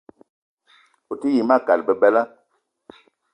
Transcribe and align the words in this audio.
O 1.11 1.17
te 1.19 1.27
yi 1.33 1.41
ma 1.47 1.57
kat 1.67 1.79
bebela. 1.87 2.23